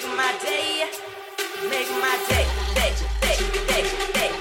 Make 0.00 0.16
my 0.16 0.32
day, 0.42 0.88
make 1.68 1.90
my 2.00 2.18
day, 2.26 2.46
day, 2.74 2.94
day, 3.20 3.36
day, 3.68 4.12
day. 4.14 4.39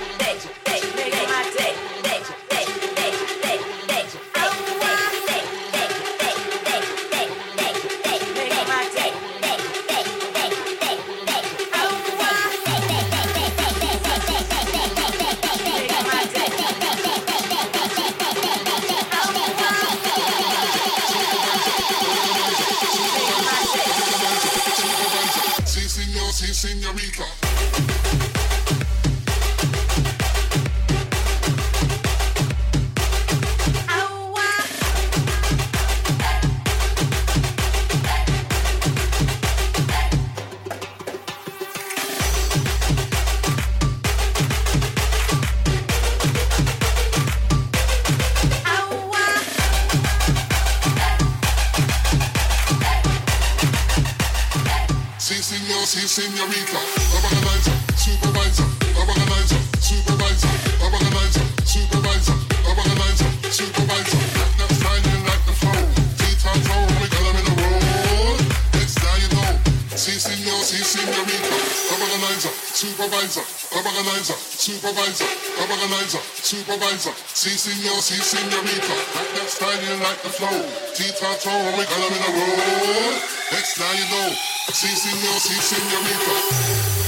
supervisor, 72.79 73.43
organizer, 73.75 74.39
supervisor, 74.55 75.27
organizer, 75.59 76.21
supervisor. 76.41 77.11
Si 77.33 77.49
senor, 77.49 77.99
si 77.99 78.15
senorita, 78.15 78.95
like 79.19 79.31
that 79.35 79.49
style 79.49 79.83
you 79.83 79.99
like 79.99 80.21
the 80.23 80.29
flow. 80.29 80.63
T-tattoo, 80.95 81.75
we 81.75 81.83
got 81.83 81.99
'em 81.99 82.15
in 82.15 82.23
a 82.23 82.31
row. 82.31 83.19
Next 83.51 83.79
now 83.79 83.91
you 83.91 84.07
know. 84.07 84.31
Si 84.71 84.87
senor, 84.95 85.39
si 85.41 85.59
senorita. 85.59 86.98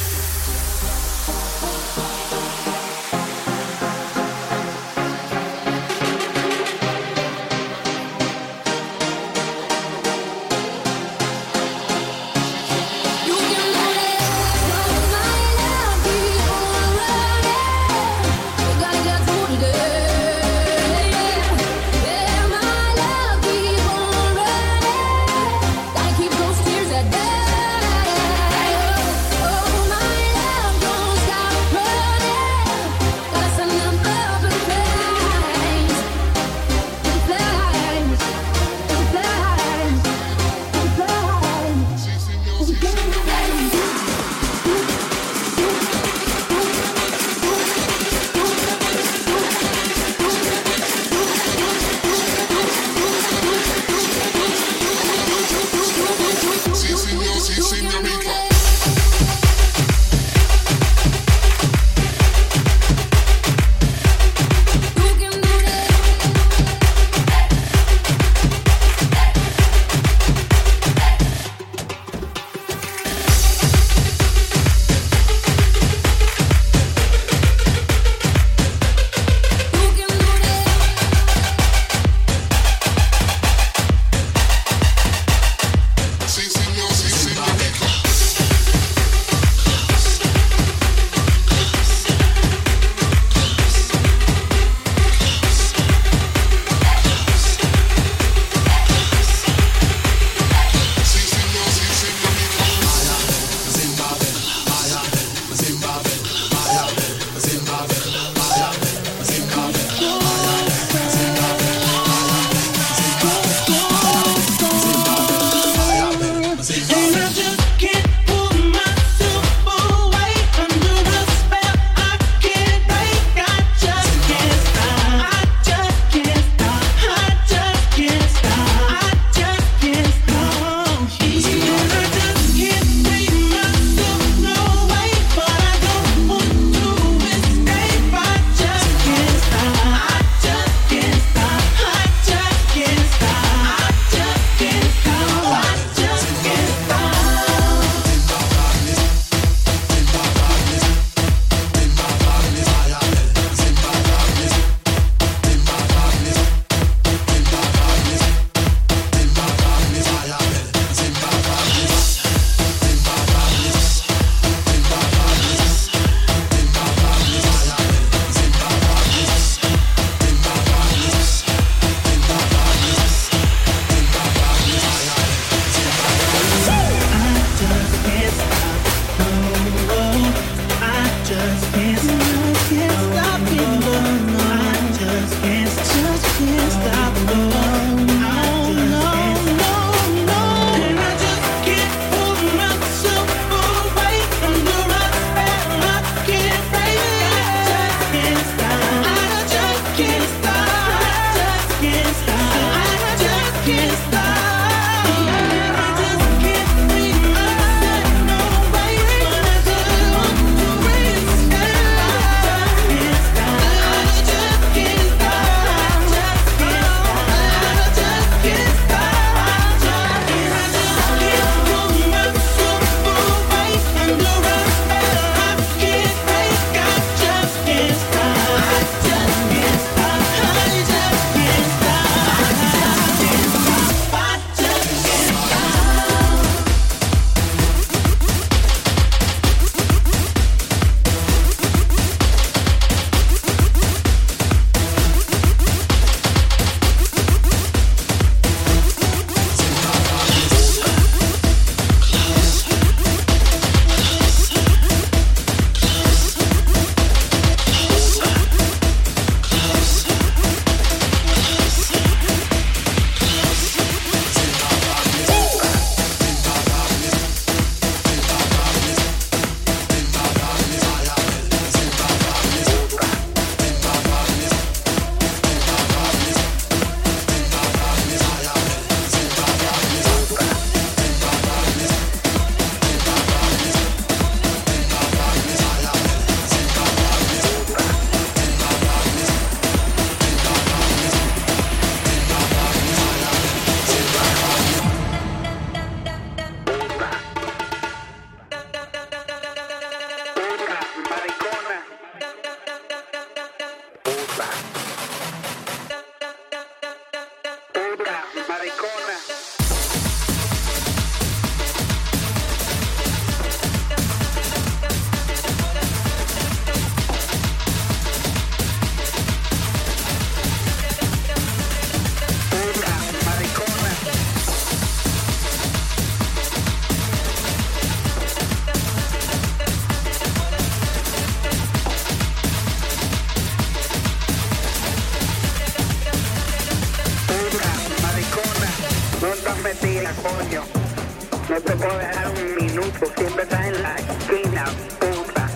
No 341.52 341.60
te 341.60 341.76
puedo 341.76 341.98
dejar 341.98 342.30
un 342.30 342.56
minuto, 342.56 343.12
siempre 343.18 343.44
estás 343.44 343.66
en 343.66 343.84
la 343.84 343.96
esquina, 343.96 344.66
puta. 345.00 345.50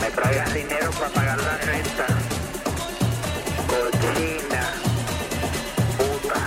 Me 0.00 0.10
traigas 0.10 0.52
dinero 0.52 0.90
para 0.90 1.08
pagar 1.10 1.38
la 1.38 1.56
renta. 1.58 2.06
Cochina, 3.70 4.64
puta. 5.98 6.40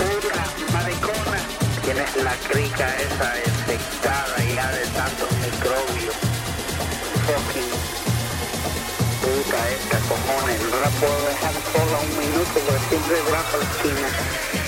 Puta, 0.00 0.72
maricona. 0.72 1.40
Tienes 1.84 2.16
la 2.16 2.32
crica 2.48 2.96
esa 2.96 3.36
infectada 3.44 4.36
ya 4.54 4.72
de 4.72 4.86
tantos 4.96 5.30
microbios. 5.44 6.16
Fucking 7.26 7.70
puta 9.20 9.68
esta, 9.68 9.98
cojones. 10.08 10.60
No 10.62 10.80
la 10.80 10.90
puedo 10.98 11.28
dejar 11.28 11.52
sola 11.72 11.98
un 12.00 12.18
minuto 12.18 12.56
porque 12.66 12.88
siempre 12.88 13.16
va 13.30 13.40
a 13.40 13.56
la 13.58 13.64
esquina. 13.64 14.59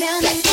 can 0.00 0.49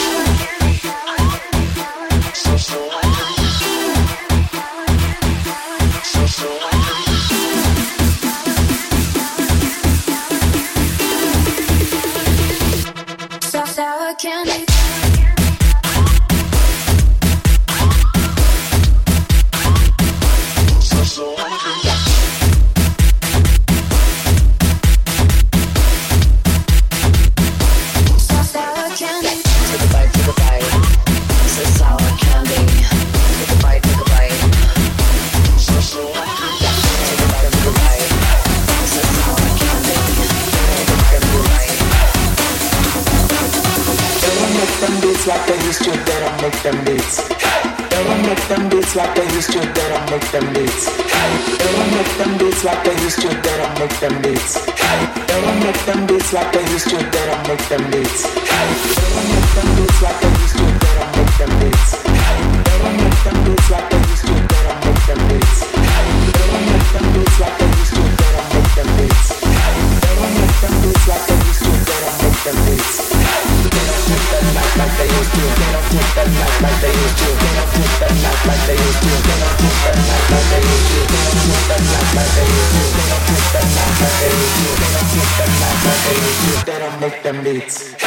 It's. 87.49 88.06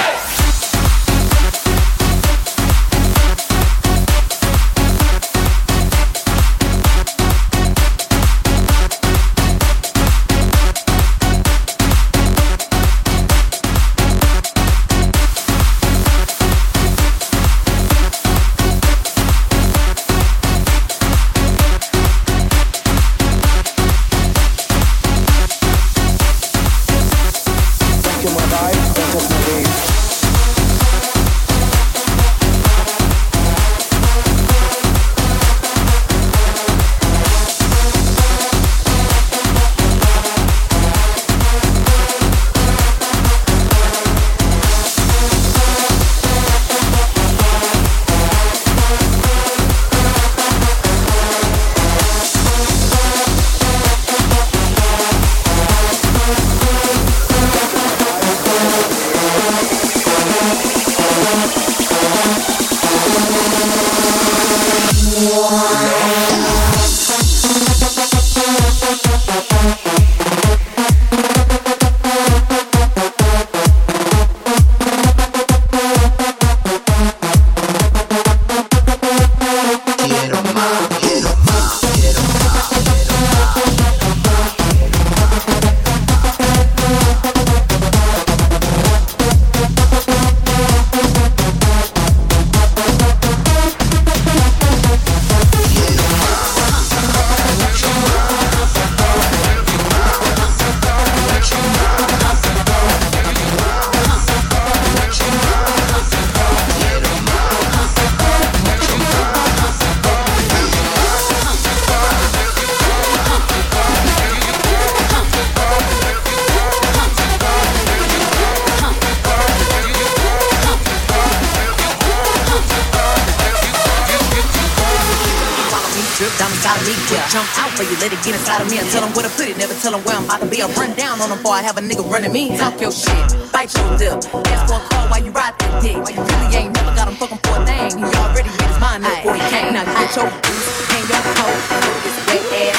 diamonds, 126.51 126.65
gotta 126.65 126.85
leak 126.85 127.11
ya. 127.11 127.23
Jump 127.31 127.49
out 127.59 127.71
for 127.77 127.85
you, 127.85 127.97
let 128.01 128.13
it 128.13 128.19
get 128.25 128.35
inside 128.35 128.63
of 128.63 128.71
me. 128.71 128.79
I 128.79 128.85
tell 128.91 129.03
them 129.03 129.13
where 129.15 129.25
to 129.25 129.33
put 129.35 129.49
it, 129.49 129.57
never 129.57 129.75
tell 129.75 129.93
them 129.93 130.03
where 130.05 130.17
I'm 130.17 130.25
about 130.25 130.41
to 130.41 130.47
be. 130.47 130.63
I 130.63 130.67
run 130.75 130.95
down 130.95 131.21
on 131.21 131.29
them 131.29 131.39
before 131.39 131.55
I 131.55 131.63
have 131.63 131.77
a 131.79 131.81
nigga 131.81 132.05
running 132.11 132.33
me. 132.33 132.57
Talk 132.57 132.81
your 132.81 132.93
shit, 132.93 133.15
bite 133.53 133.73
your 133.75 133.87
lip. 133.99 134.25
Ask 134.51 134.67
for 134.67 134.79
a 134.79 134.85
call 134.91 135.07
while 135.09 135.23
you 135.23 135.31
ride 135.31 135.55
that 135.59 135.83
dick. 135.83 135.97
You 135.97 136.23
really 136.23 136.57
ain't 136.57 136.75
never 136.75 136.95
got 136.95 137.09
him 137.09 137.15
fucking 137.15 137.39
for 137.39 137.55
a 137.61 137.67
thing. 137.67 137.99
He 137.99 138.05
already 138.19 138.51
hit 138.51 138.67
his 138.67 138.81
mind 138.81 139.05
up 139.05 139.15
before 139.23 139.35
he 139.35 139.45
came. 139.51 139.75
Now 139.75 139.85
get 139.85 140.11
your 140.17 140.27
boots, 140.27 140.67
hang 140.91 141.07
your 141.07 141.25
coat, 141.39 141.59
this 142.03 142.17
wet 142.27 142.43
ass, 142.75 142.79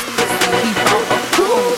he 0.64 0.72
broke. 0.86 1.71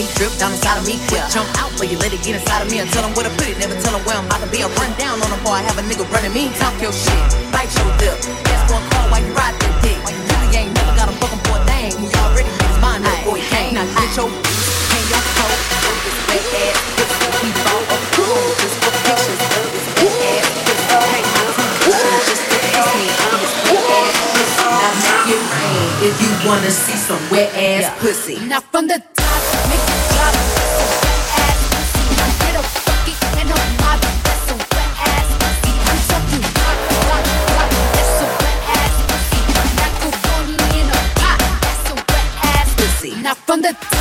Me, 0.00 0.08
drip 0.16 0.32
down 0.40 0.52
inside 0.52 0.80
of 0.80 0.84
me. 0.88 0.96
Quick 1.12 1.24
jump 1.28 1.48
out, 1.60 1.68
but 1.76 1.92
you 1.92 2.00
let 2.00 2.12
it 2.12 2.24
get 2.24 2.40
inside 2.40 2.64
of 2.64 2.68
me. 2.72 2.80
And 2.80 2.88
tell 2.88 3.04
them 3.04 3.12
where 3.12 3.28
to 3.28 3.32
put 3.36 3.48
it, 3.52 3.60
never 3.60 3.76
tell 3.84 3.92
them 3.92 4.00
where 4.08 4.16
I'm 4.16 4.24
about 4.24 4.40
to 4.40 4.48
be. 4.48 4.64
I 4.64 4.68
run 4.80 4.92
down 4.96 5.20
on 5.20 5.28
them 5.28 5.36
before 5.36 5.60
I 5.60 5.62
have 5.68 5.76
a 5.76 5.84
nigga 5.84 6.08
running 6.08 6.32
me. 6.32 6.48
Talk 6.56 6.72
your 6.80 6.92
shit, 6.92 7.20
bite 7.52 7.68
your 7.76 7.88
lip. 8.00 8.16
For 8.68 8.80
a 8.80 8.82
call 8.88 9.06
while 9.12 9.20
you 9.20 9.32
ride 9.36 9.56
that 9.60 9.74
dick. 9.84 10.00
You 10.00 10.16
really 10.24 10.56
ain't 10.56 10.72
never 10.72 10.94
got 10.96 11.12
him 11.12 11.16
fucking 11.20 11.42
for 11.44 11.60
a 11.60 11.62
thing. 11.68 11.92
He 12.00 12.08
already 12.24 12.48
his 12.48 12.78
mind 12.80 13.04
up 13.04 13.12
before 13.20 13.36
he 13.36 13.44
came. 13.52 13.76
Now 13.76 13.84
get 13.84 14.10
your 14.16 14.28
hang 14.30 15.06
your 15.12 15.24
coat, 15.36 15.58
this 16.06 16.18
wet 16.28 16.44
ass, 16.64 16.78
this 16.96 17.12
he 17.44 17.50
bought 17.60 17.84
up 17.92 18.02
cool. 18.16 18.40
Just 18.56 18.76
for 18.80 18.92
pictures 19.04 19.42
of 19.52 19.64
this 19.74 19.86
wet 20.00 20.16
ass, 20.32 20.48
this 20.64 20.80
hey, 20.88 21.22
my 21.28 21.44
just 22.24 22.44
to 22.48 22.56
kiss 22.72 22.88
me 22.96 23.06
on 23.20 23.36
this 23.36 23.54
wet 23.68 23.84
ass. 24.00 24.16
Now 24.64 24.92
make 25.04 25.28
it 25.34 25.42
rain 25.50 25.88
if 26.08 26.14
you 26.22 26.30
wanna 26.46 26.72
see 26.72 26.96
some 26.96 27.20
wet 27.28 27.50
ass 27.52 27.84
pussy. 28.00 28.38
Now 28.46 28.60
from 28.60 28.86
the 28.86 29.19
from 43.50 43.62
the 43.62 43.99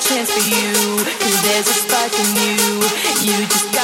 chance 0.00 0.30
for 0.30 0.44
you. 0.46 0.72
Cause 1.18 1.42
there's 1.42 1.68
a 1.68 1.74
spark 1.74 2.12
in 2.14 2.30
you. 2.36 2.56
You 3.24 3.46
just 3.46 3.77